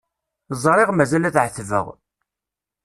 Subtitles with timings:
[0.63, 1.87] Ẓriɣ mazal ad ɛettbeɣ.